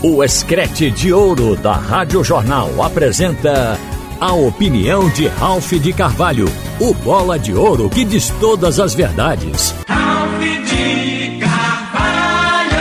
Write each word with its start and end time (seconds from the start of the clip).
O 0.00 0.22
Escrete 0.22 0.92
de 0.92 1.12
Ouro 1.12 1.56
da 1.56 1.72
Rádio 1.72 2.22
Jornal 2.22 2.80
apresenta 2.80 3.76
a 4.20 4.32
opinião 4.32 5.10
de 5.10 5.26
Ralph 5.26 5.72
de 5.72 5.92
Carvalho, 5.92 6.46
o 6.80 6.94
bola 6.94 7.36
de 7.36 7.52
ouro 7.52 7.90
que 7.90 8.04
diz 8.04 8.30
todas 8.38 8.78
as 8.78 8.94
verdades. 8.94 9.74
Ralph 9.88 10.40
de 10.40 11.40
Carvalho! 11.40 12.78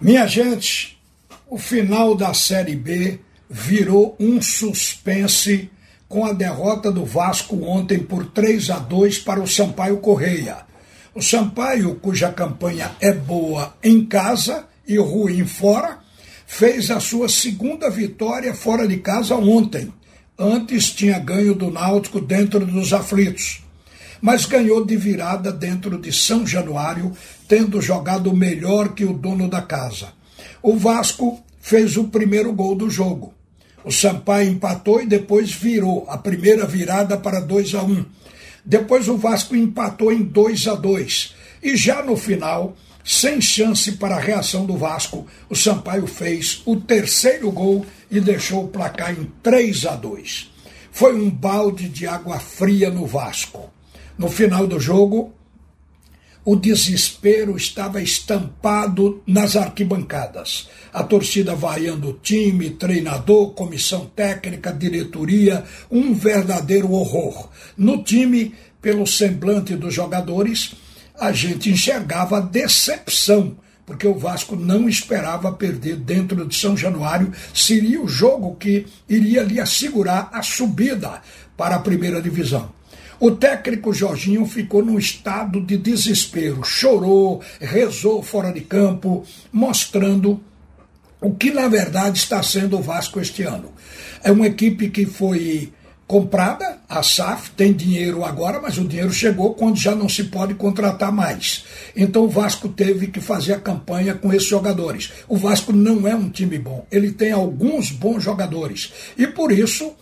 Minha 0.00 0.26
gente, 0.26 1.00
o 1.48 1.56
final 1.56 2.16
da 2.16 2.34
Série 2.34 2.74
B 2.74 3.20
virou 3.48 4.16
um 4.18 4.42
suspense 4.42 5.70
com 6.08 6.26
a 6.26 6.32
derrota 6.32 6.90
do 6.90 7.04
Vasco 7.04 7.64
ontem 7.64 8.00
por 8.00 8.26
3 8.26 8.70
a 8.70 8.80
2 8.80 9.20
para 9.20 9.40
o 9.40 9.46
Sampaio 9.46 9.98
Correia. 9.98 10.66
O 11.14 11.22
Sampaio, 11.22 11.94
cuja 11.94 12.32
campanha 12.32 12.90
é 13.00 13.12
boa 13.12 13.76
em 13.84 14.04
casa 14.04 14.68
e 14.90 14.98
ruim 14.98 15.46
fora, 15.46 16.00
fez 16.46 16.90
a 16.90 16.98
sua 16.98 17.28
segunda 17.28 17.88
vitória 17.88 18.52
fora 18.52 18.86
de 18.88 18.96
casa 18.96 19.36
ontem. 19.36 19.92
Antes 20.36 20.90
tinha 20.90 21.18
ganho 21.18 21.54
do 21.54 21.70
Náutico 21.70 22.20
dentro 22.20 22.66
dos 22.66 22.92
aflitos, 22.92 23.62
mas 24.20 24.46
ganhou 24.46 24.84
de 24.84 24.96
virada 24.96 25.52
dentro 25.52 25.96
de 25.96 26.12
São 26.12 26.44
Januário, 26.44 27.12
tendo 27.46 27.80
jogado 27.80 28.34
melhor 28.34 28.94
que 28.94 29.04
o 29.04 29.12
dono 29.12 29.48
da 29.48 29.62
casa. 29.62 30.08
O 30.60 30.76
Vasco 30.76 31.40
fez 31.60 31.96
o 31.96 32.04
primeiro 32.08 32.52
gol 32.52 32.74
do 32.74 32.90
jogo. 32.90 33.32
O 33.84 33.92
Sampaio 33.92 34.50
empatou 34.50 35.00
e 35.00 35.06
depois 35.06 35.52
virou 35.52 36.04
a 36.08 36.18
primeira 36.18 36.66
virada 36.66 37.16
para 37.16 37.38
2 37.38 37.74
a 37.76 37.82
1. 37.84 38.04
Depois 38.64 39.08
o 39.08 39.16
Vasco 39.16 39.54
empatou 39.54 40.12
em 40.12 40.22
2 40.22 40.66
a 40.66 40.74
2 40.74 41.34
e 41.62 41.76
já 41.76 42.02
no 42.02 42.16
final, 42.16 42.76
sem 43.04 43.40
chance 43.40 43.92
para 43.92 44.16
a 44.16 44.20
reação 44.20 44.66
do 44.66 44.76
Vasco, 44.76 45.26
o 45.48 45.56
Sampaio 45.56 46.06
fez 46.06 46.62
o 46.66 46.76
terceiro 46.76 47.50
gol 47.50 47.86
e 48.10 48.20
deixou 48.20 48.64
o 48.64 48.68
placar 48.68 49.12
em 49.12 49.30
3 49.42 49.86
a 49.86 49.96
2. 49.96 50.50
Foi 50.92 51.14
um 51.14 51.30
balde 51.30 51.88
de 51.88 52.06
água 52.06 52.38
fria 52.38 52.90
no 52.90 53.06
Vasco. 53.06 53.70
No 54.18 54.28
final 54.28 54.66
do 54.66 54.78
jogo, 54.78 55.32
o 56.44 56.56
desespero 56.56 57.56
estava 57.56 58.02
estampado 58.02 59.22
nas 59.26 59.56
arquibancadas. 59.56 60.68
A 60.92 61.02
torcida 61.02 61.54
vaiando 61.54 62.10
o 62.10 62.12
time, 62.14 62.70
treinador, 62.70 63.50
comissão 63.50 64.06
técnica, 64.06 64.72
diretoria, 64.72 65.64
um 65.90 66.12
verdadeiro 66.12 66.92
horror. 66.92 67.48
No 67.76 68.02
time, 68.02 68.54
pelo 68.80 69.06
semblante 69.06 69.76
dos 69.76 69.94
jogadores, 69.94 70.74
a 71.20 71.32
gente 71.32 71.70
enxergava 71.70 72.40
decepção, 72.40 73.56
porque 73.84 74.06
o 74.06 74.18
Vasco 74.18 74.56
não 74.56 74.88
esperava 74.88 75.52
perder 75.52 75.96
dentro 75.96 76.46
de 76.46 76.56
São 76.56 76.76
Januário. 76.76 77.32
Seria 77.52 78.00
o 78.00 78.08
jogo 78.08 78.56
que 78.56 78.86
iria 79.08 79.42
lhe 79.42 79.60
assegurar 79.60 80.30
a 80.32 80.42
subida 80.42 81.20
para 81.56 81.76
a 81.76 81.80
primeira 81.80 82.22
divisão. 82.22 82.72
O 83.20 83.32
técnico 83.32 83.92
Jorginho 83.92 84.46
ficou 84.46 84.82
num 84.82 84.98
estado 84.98 85.60
de 85.60 85.76
desespero, 85.76 86.64
chorou, 86.64 87.42
rezou 87.60 88.22
fora 88.22 88.50
de 88.50 88.62
campo, 88.62 89.26
mostrando 89.52 90.42
o 91.20 91.34
que 91.34 91.50
na 91.50 91.68
verdade 91.68 92.16
está 92.16 92.42
sendo 92.42 92.78
o 92.78 92.82
Vasco 92.82 93.20
este 93.20 93.42
ano. 93.42 93.72
É 94.24 94.32
uma 94.32 94.46
equipe 94.46 94.88
que 94.88 95.04
foi 95.04 95.70
comprada, 96.10 96.80
a 96.88 97.04
SAF 97.04 97.52
tem 97.52 97.72
dinheiro 97.72 98.24
agora, 98.24 98.60
mas 98.60 98.76
o 98.76 98.84
dinheiro 98.84 99.12
chegou 99.12 99.54
quando 99.54 99.76
já 99.76 99.94
não 99.94 100.08
se 100.08 100.24
pode 100.24 100.54
contratar 100.54 101.12
mais. 101.12 101.64
Então 101.94 102.24
o 102.24 102.28
Vasco 102.28 102.68
teve 102.68 103.06
que 103.06 103.20
fazer 103.20 103.52
a 103.52 103.60
campanha 103.60 104.12
com 104.12 104.32
esses 104.32 104.48
jogadores. 104.48 105.12
O 105.28 105.36
Vasco 105.36 105.72
não 105.72 106.08
é 106.08 106.14
um 106.16 106.28
time 106.28 106.58
bom, 106.58 106.84
ele 106.90 107.12
tem 107.12 107.30
alguns 107.30 107.92
bons 107.92 108.24
jogadores. 108.24 108.92
E 109.16 109.24
por 109.28 109.52
isso 109.52 109.94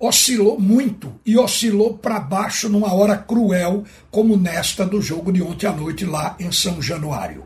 oscilou 0.00 0.58
muito 0.58 1.14
e 1.24 1.38
oscilou 1.38 1.96
para 1.96 2.18
baixo 2.18 2.68
numa 2.68 2.92
hora 2.92 3.16
cruel, 3.16 3.84
como 4.10 4.36
nesta 4.36 4.84
do 4.84 5.00
jogo 5.00 5.32
de 5.32 5.42
ontem 5.42 5.68
à 5.68 5.72
noite 5.72 6.04
lá 6.04 6.34
em 6.40 6.50
São 6.50 6.82
Januário. 6.82 7.44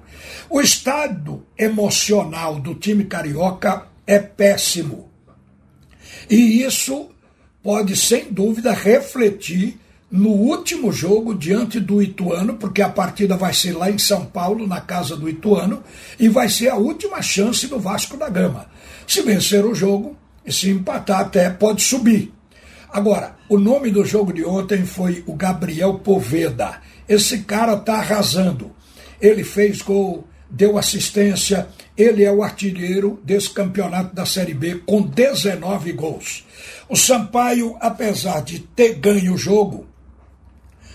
O 0.49 0.59
estado 0.59 1.45
emocional 1.59 2.59
do 2.59 2.75
time 2.75 3.05
carioca 3.05 3.89
é 4.07 4.19
péssimo. 4.19 5.11
E 6.31 6.63
isso 6.63 7.11
pode, 7.63 7.97
sem 7.97 8.33
dúvida, 8.33 8.73
refletir 8.73 9.79
no 10.11 10.31
último 10.31 10.91
jogo 10.91 11.35
diante 11.35 11.79
do 11.79 12.03
Ituano, 12.03 12.55
porque 12.55 12.83
a 12.83 12.89
partida 12.89 13.37
vai 13.37 13.55
ser 13.55 13.73
lá 13.77 13.91
em 13.91 13.99
São 13.99 14.27
Paulo, 14.27 14.67
na 14.67 14.81
casa 14.81 15.17
do 15.17 15.29
Ituano, 15.29 15.83
e 16.19 16.29
vai 16.29 16.49
ser 16.49 16.69
a 16.69 16.77
última 16.77 17.23
chance 17.23 17.69
do 17.69 17.79
Vasco 17.79 18.17
da 18.17 18.29
Gama. 18.29 18.67
Se 19.07 19.23
vencer 19.23 19.65
o 19.65 19.75
jogo 19.75 20.17
e 20.45 20.53
se 20.53 20.71
empatar, 20.71 21.21
até 21.21 21.49
pode 21.49 21.83
subir. 21.83 22.33
Agora, 22.93 23.37
o 23.49 23.57
nome 23.57 23.91
do 23.91 24.05
jogo 24.05 24.33
de 24.33 24.45
ontem 24.45 24.85
foi 24.85 25.23
o 25.27 25.35
Gabriel 25.35 25.95
Poveda. 25.95 26.81
Esse 27.09 27.39
cara 27.39 27.77
tá 27.77 27.95
arrasando. 27.99 28.73
Ele 29.21 29.45
fez 29.45 29.81
gol, 29.81 30.27
deu 30.51 30.77
assistência, 30.77 31.69
ele 31.97 32.25
é 32.25 32.33
o 32.33 32.43
artilheiro 32.43 33.21
desse 33.25 33.51
campeonato 33.51 34.15
da 34.15 34.27
Série 34.27 34.55
B 34.55 34.83
com 34.87 35.03
19 35.03 35.93
gols. 35.93 36.45
O 36.89 36.97
Sampaio, 36.97 37.77
apesar 37.81 38.43
de 38.43 38.59
ter 38.59 38.95
ganho 38.95 39.35
o 39.35 39.39
jogo, 39.39 39.87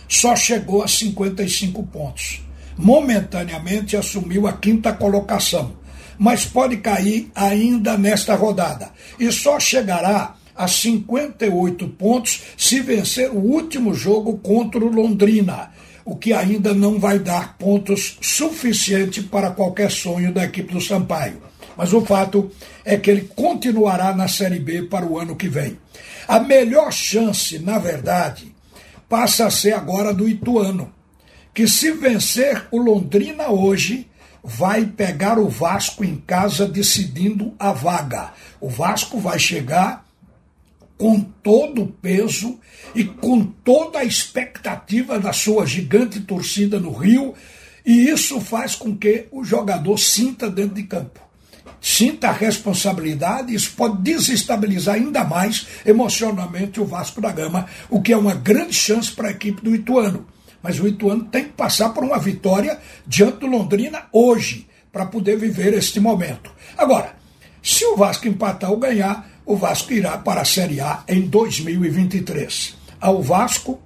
só 0.07 0.35
chegou 0.35 0.83
a 0.83 0.87
55 0.87 1.83
pontos. 1.83 2.41
Momentaneamente 2.77 3.95
assumiu 3.95 4.47
a 4.47 4.53
quinta 4.53 4.91
colocação, 4.91 5.77
mas 6.17 6.45
pode 6.45 6.77
cair 6.77 7.31
ainda 7.33 7.97
nesta 7.97 8.35
rodada 8.35 8.89
e 9.19 9.31
só 9.31 9.59
chegará 9.59 10.35
a 10.55 10.67
58 10.67 11.87
pontos 11.89 12.43
se 12.57 12.79
vencer 12.79 13.29
o 13.29 13.39
último 13.39 13.93
jogo 13.93 14.37
contra 14.37 14.79
o 14.79 14.91
Londrina, 14.91 15.71
o 16.05 16.15
que 16.15 16.31
ainda 16.31 16.73
não 16.73 16.99
vai 16.99 17.19
dar 17.19 17.57
pontos 17.57 18.17
suficiente 18.21 19.23
para 19.23 19.51
qualquer 19.51 19.91
sonho 19.91 20.31
da 20.31 20.45
equipe 20.45 20.73
do 20.73 20.79
Sampaio. 20.79 21.41
Mas 21.75 21.91
o 21.91 22.01
fato 22.01 22.49
é 22.85 22.95
que 22.95 23.11
ele 23.11 23.29
continuará 23.35 24.15
na 24.15 24.27
Série 24.27 24.59
B 24.59 24.83
para 24.83 25.05
o 25.05 25.19
ano 25.19 25.35
que 25.35 25.49
vem. 25.49 25.77
A 26.27 26.39
melhor 26.39 26.91
chance, 26.91 27.59
na 27.59 27.77
verdade, 27.77 28.55
passa 29.09 29.45
a 29.45 29.51
ser 29.51 29.73
agora 29.73 30.13
do 30.13 30.27
Ituano, 30.27 30.93
que 31.53 31.67
se 31.67 31.91
vencer 31.91 32.65
o 32.71 32.77
Londrina 32.77 33.49
hoje, 33.49 34.07
vai 34.43 34.85
pegar 34.85 35.39
o 35.39 35.49
Vasco 35.49 36.03
em 36.03 36.15
casa 36.15 36.67
decidindo 36.67 37.53
a 37.57 37.71
vaga. 37.71 38.31
O 38.61 38.69
Vasco 38.69 39.19
vai 39.19 39.39
chegar 39.39 40.04
com 40.97 41.19
todo 41.19 41.83
o 41.83 41.87
peso 41.87 42.59
e 42.93 43.03
com 43.03 43.43
toda 43.43 43.99
a 43.99 44.03
expectativa 44.03 45.19
da 45.19 45.33
sua 45.33 45.65
gigante 45.65 46.21
torcida 46.21 46.79
no 46.79 46.91
Rio, 46.91 47.33
e 47.85 48.09
isso 48.09 48.39
faz 48.39 48.75
com 48.75 48.95
que 48.95 49.27
o 49.31 49.43
jogador 49.43 49.97
sinta 49.97 50.49
dentro 50.49 50.75
de 50.75 50.83
campo. 50.83 51.19
Sinta 51.81 52.29
a 52.29 52.31
responsabilidade, 52.31 53.53
isso 53.53 53.73
pode 53.75 54.01
desestabilizar 54.01 54.95
ainda 54.95 55.23
mais 55.23 55.67
emocionalmente 55.85 56.79
o 56.79 56.85
Vasco 56.85 57.21
da 57.21 57.31
Gama, 57.31 57.67
o 57.89 58.01
que 58.01 58.11
é 58.11 58.17
uma 58.17 58.33
grande 58.33 58.73
chance 58.73 59.11
para 59.11 59.27
a 59.27 59.31
equipe 59.31 59.61
do 59.61 59.75
Ituano. 59.75 60.25
Mas 60.63 60.79
o 60.79 60.87
Ituano 60.87 61.25
tem 61.25 61.43
que 61.43 61.51
passar 61.51 61.89
por 61.89 62.03
uma 62.03 62.17
vitória 62.17 62.79
diante 63.05 63.39
do 63.39 63.47
Londrina 63.47 64.05
hoje, 64.11 64.67
para 64.95 65.05
poder 65.05 65.37
viver 65.37 65.73
este 65.73 65.99
momento. 65.99 66.49
Agora, 66.77 67.17
se 67.61 67.83
o 67.83 67.97
Vasco 67.97 68.29
empatar 68.29 68.71
ou 68.71 68.77
ganhar, 68.77 69.29
o 69.45 69.55
Vasco 69.55 69.93
irá 69.93 70.17
para 70.17 70.41
a 70.41 70.45
Série 70.45 70.79
A 70.79 71.03
em 71.07 71.21
2023. 71.21 72.75
Ao 72.99 73.21
Vasco, 73.21 73.79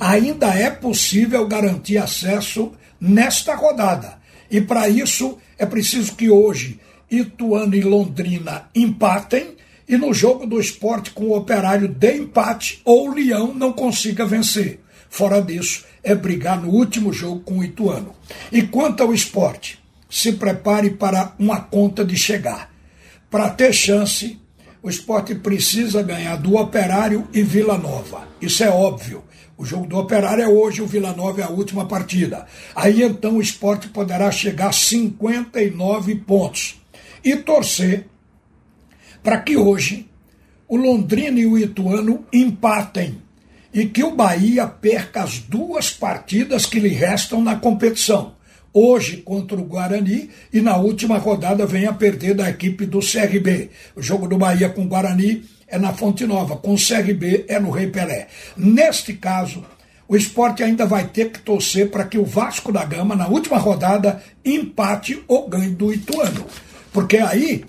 ainda 0.00 0.48
é 0.48 0.68
possível 0.70 1.46
garantir 1.46 1.98
acesso 1.98 2.72
nesta 3.00 3.54
rodada. 3.54 4.18
E 4.50 4.60
para 4.60 4.88
isso 4.88 5.38
é 5.56 5.64
preciso 5.64 6.14
que 6.14 6.28
hoje 6.28 6.80
Ituano 7.10 7.74
e 7.74 7.82
Londrina 7.82 8.68
empatem 8.74 9.56
e 9.88 9.96
no 9.96 10.12
jogo 10.12 10.46
do 10.46 10.58
esporte 10.58 11.10
com 11.10 11.26
o 11.26 11.36
operário 11.36 11.86
de 11.86 12.16
empate 12.16 12.80
ou 12.84 13.08
o 13.08 13.14
Leão 13.14 13.54
não 13.54 13.72
consiga 13.72 14.24
vencer. 14.24 14.80
Fora 15.08 15.42
disso, 15.42 15.84
é 16.02 16.14
brigar 16.14 16.60
no 16.60 16.70
último 16.70 17.12
jogo 17.12 17.40
com 17.40 17.58
o 17.58 17.64
Ituano. 17.64 18.14
E 18.50 18.62
quanto 18.62 19.02
ao 19.02 19.12
esporte, 19.12 19.78
se 20.08 20.32
prepare 20.32 20.90
para 20.90 21.34
uma 21.38 21.60
conta 21.60 22.04
de 22.04 22.16
chegar. 22.16 22.71
Para 23.32 23.48
ter 23.48 23.72
chance, 23.72 24.38
o 24.82 24.90
esporte 24.90 25.34
precisa 25.34 26.02
ganhar 26.02 26.36
do 26.36 26.54
Operário 26.56 27.26
e 27.32 27.40
Vila 27.40 27.78
Nova. 27.78 28.28
Isso 28.42 28.62
é 28.62 28.68
óbvio. 28.68 29.24
O 29.56 29.64
jogo 29.64 29.86
do 29.86 29.96
Operário 29.96 30.44
é 30.44 30.48
hoje, 30.48 30.82
o 30.82 30.86
Vila 30.86 31.14
Nova 31.14 31.40
é 31.40 31.44
a 31.44 31.48
última 31.48 31.86
partida. 31.86 32.44
Aí 32.76 33.02
então 33.02 33.38
o 33.38 33.40
esporte 33.40 33.88
poderá 33.88 34.30
chegar 34.30 34.68
a 34.68 34.72
59 34.72 36.14
pontos. 36.16 36.78
E 37.24 37.34
torcer 37.36 38.06
para 39.22 39.40
que 39.40 39.56
hoje 39.56 40.10
o 40.68 40.76
Londrina 40.76 41.40
e 41.40 41.46
o 41.46 41.56
Ituano 41.56 42.26
empatem 42.30 43.22
e 43.72 43.86
que 43.86 44.04
o 44.04 44.14
Bahia 44.14 44.66
perca 44.66 45.22
as 45.22 45.38
duas 45.38 45.90
partidas 45.90 46.66
que 46.66 46.78
lhe 46.78 46.90
restam 46.90 47.40
na 47.42 47.56
competição. 47.56 48.34
Hoje 48.72 49.18
contra 49.18 49.56
o 49.56 49.64
Guarani 49.64 50.30
e 50.52 50.60
na 50.60 50.76
última 50.76 51.18
rodada 51.18 51.66
vem 51.66 51.86
a 51.86 51.92
perder 51.92 52.34
da 52.34 52.48
equipe 52.48 52.86
do 52.86 53.00
CRB. 53.00 53.70
O 53.94 54.02
jogo 54.02 54.26
do 54.26 54.38
Bahia 54.38 54.68
com 54.68 54.82
o 54.82 54.88
Guarani 54.88 55.44
é 55.66 55.78
na 55.78 55.92
Fonte 55.92 56.26
Nova, 56.26 56.56
com 56.56 56.74
o 56.74 56.76
CRB 56.76 57.46
é 57.48 57.58
no 57.58 57.70
Rei 57.70 57.86
Pelé. 57.86 58.28
Neste 58.56 59.14
caso, 59.14 59.64
o 60.06 60.16
esporte 60.16 60.62
ainda 60.62 60.84
vai 60.84 61.06
ter 61.06 61.30
que 61.30 61.40
torcer 61.40 61.90
para 61.90 62.04
que 62.04 62.18
o 62.18 62.24
Vasco 62.24 62.70
da 62.70 62.84
Gama, 62.84 63.16
na 63.16 63.28
última 63.28 63.56
rodada, 63.56 64.22
empate 64.44 65.22
ou 65.26 65.48
ganhe 65.48 65.70
do 65.70 65.92
Ituano. 65.92 66.44
Porque 66.92 67.16
aí 67.16 67.64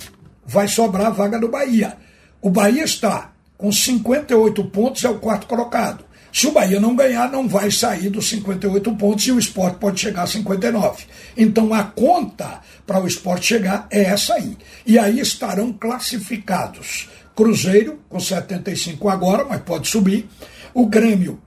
vai 0.45 0.67
sobrar 0.67 1.07
a 1.07 1.11
vaga 1.11 1.39
do 1.39 1.47
Bahia. 1.47 1.95
O 2.41 2.49
Bahia 2.49 2.83
está 2.83 3.31
com 3.57 3.71
58 3.71 4.61
pontos, 4.65 5.05
é 5.05 5.09
o 5.09 5.19
quarto 5.19 5.47
colocado. 5.47 6.03
Se 6.33 6.47
o 6.47 6.51
Bahia 6.51 6.79
não 6.79 6.95
ganhar, 6.95 7.31
não 7.31 7.47
vai 7.47 7.69
sair 7.69 8.09
dos 8.09 8.27
58 8.27 8.95
pontos 8.95 9.27
e 9.27 9.31
o 9.31 9.37
esporte 9.37 9.77
pode 9.77 10.01
chegar 10.01 10.23
a 10.23 10.27
59. 10.27 11.05
Então 11.37 11.71
a 11.71 11.83
conta 11.83 12.59
para 12.87 12.99
o 12.99 13.07
esporte 13.07 13.45
chegar 13.45 13.87
é 13.91 14.05
essa 14.05 14.33
aí. 14.33 14.57
E 14.83 14.97
aí 14.97 15.19
estarão 15.19 15.71
classificados 15.71 17.07
Cruzeiro, 17.35 17.99
com 18.09 18.19
75 18.19 19.09
agora, 19.09 19.45
mas 19.45 19.61
pode 19.61 19.87
subir. 19.87 20.27
O 20.73 20.87
Grêmio 20.87 21.39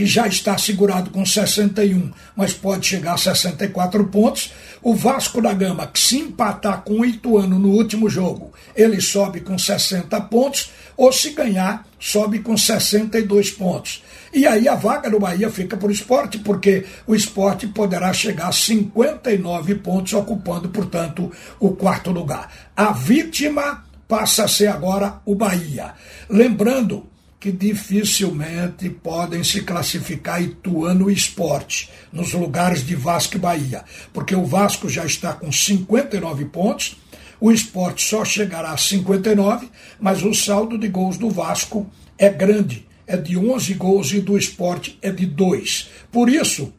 que 0.00 0.06
já 0.06 0.26
está 0.26 0.56
segurado 0.56 1.10
com 1.10 1.26
61, 1.26 2.10
mas 2.34 2.54
pode 2.54 2.86
chegar 2.86 3.12
a 3.12 3.18
64 3.18 4.02
pontos. 4.06 4.50
O 4.80 4.94
Vasco 4.94 5.42
da 5.42 5.52
Gama, 5.52 5.86
que 5.88 6.00
se 6.00 6.16
empatar 6.16 6.80
com 6.80 7.00
o 7.00 7.04
Ituano 7.04 7.58
no 7.58 7.68
último 7.68 8.08
jogo, 8.08 8.50
ele 8.74 8.98
sobe 8.98 9.40
com 9.40 9.58
60 9.58 10.18
pontos, 10.22 10.70
ou 10.96 11.12
se 11.12 11.32
ganhar, 11.32 11.86
sobe 11.98 12.38
com 12.38 12.56
62 12.56 13.50
pontos. 13.50 14.02
E 14.32 14.46
aí 14.46 14.66
a 14.66 14.74
vaga 14.74 15.10
do 15.10 15.20
Bahia 15.20 15.50
fica 15.50 15.76
para 15.76 15.88
o 15.88 15.92
esporte, 15.92 16.38
porque 16.38 16.86
o 17.06 17.14
esporte 17.14 17.66
poderá 17.66 18.10
chegar 18.14 18.48
a 18.48 18.52
59 18.52 19.74
pontos, 19.74 20.14
ocupando, 20.14 20.70
portanto, 20.70 21.30
o 21.58 21.72
quarto 21.72 22.10
lugar. 22.10 22.50
A 22.74 22.92
vítima 22.92 23.84
passa 24.08 24.44
a 24.44 24.48
ser 24.48 24.68
agora 24.68 25.20
o 25.26 25.34
Bahia. 25.34 25.92
Lembrando 26.26 27.06
que 27.40 27.50
dificilmente 27.50 28.90
podem 28.90 29.42
se 29.42 29.62
classificar 29.62 30.42
Ituano 30.42 31.10
e 31.10 31.14
Esporte 31.14 31.90
nos 32.12 32.34
lugares 32.34 32.86
de 32.86 32.94
Vasco 32.94 33.36
e 33.36 33.38
Bahia, 33.38 33.82
porque 34.12 34.34
o 34.36 34.44
Vasco 34.44 34.90
já 34.90 35.06
está 35.06 35.32
com 35.32 35.50
59 35.50 36.44
pontos, 36.44 36.98
o 37.40 37.50
Esporte 37.50 38.04
só 38.04 38.26
chegará 38.26 38.72
a 38.72 38.76
59, 38.76 39.70
mas 39.98 40.22
o 40.22 40.34
saldo 40.34 40.76
de 40.76 40.86
gols 40.88 41.16
do 41.16 41.30
Vasco 41.30 41.90
é 42.18 42.28
grande, 42.28 42.86
é 43.06 43.16
de 43.16 43.38
11 43.38 43.72
gols 43.72 44.12
e 44.12 44.20
do 44.20 44.36
Esporte 44.36 44.98
é 45.00 45.10
de 45.10 45.24
2. 45.24 45.88
Por 46.12 46.28
isso, 46.28 46.70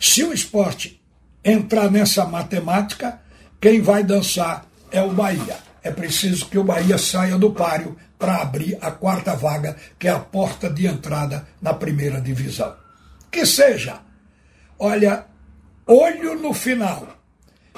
se 0.00 0.24
o 0.24 0.32
Esporte 0.32 1.00
entrar 1.44 1.88
nessa 1.88 2.24
matemática, 2.26 3.20
quem 3.60 3.80
vai 3.80 4.02
dançar 4.02 4.66
é 4.90 5.00
o 5.00 5.12
Bahia. 5.12 5.56
É 5.86 5.90
preciso 5.92 6.48
que 6.48 6.58
o 6.58 6.64
Bahia 6.64 6.98
saia 6.98 7.38
do 7.38 7.52
páreo 7.52 7.96
para 8.18 8.42
abrir 8.42 8.76
a 8.80 8.90
quarta 8.90 9.36
vaga, 9.36 9.76
que 9.96 10.08
é 10.08 10.10
a 10.10 10.18
porta 10.18 10.68
de 10.68 10.84
entrada 10.84 11.46
na 11.62 11.72
primeira 11.72 12.20
divisão. 12.20 12.74
Que 13.30 13.46
seja, 13.46 14.00
olha, 14.80 15.26
olho 15.86 16.34
no 16.34 16.52
final. 16.52 17.06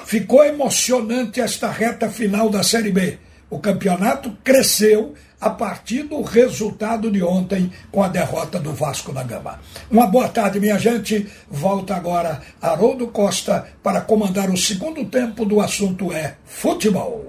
Ficou 0.03 0.43
emocionante 0.43 1.39
esta 1.39 1.69
reta 1.69 2.09
final 2.09 2.49
da 2.49 2.63
Série 2.63 2.91
B. 2.91 3.19
O 3.47 3.59
campeonato 3.59 4.35
cresceu 4.43 5.13
a 5.39 5.51
partir 5.51 6.01
do 6.01 6.23
resultado 6.23 7.11
de 7.11 7.21
ontem 7.21 7.71
com 7.91 8.01
a 8.01 8.07
derrota 8.07 8.59
do 8.59 8.73
Vasco 8.73 9.13
da 9.13 9.21
Gama. 9.21 9.59
Uma 9.91 10.07
boa 10.07 10.29
tarde, 10.29 10.59
minha 10.59 10.79
gente. 10.79 11.29
Volta 11.47 11.95
agora 11.95 12.41
Haroldo 12.59 13.05
Costa 13.09 13.67
para 13.83 14.01
comandar 14.01 14.49
o 14.49 14.57
segundo 14.57 15.05
tempo 15.05 15.45
do 15.45 15.61
assunto 15.61 16.11
é 16.11 16.37
futebol. 16.43 17.28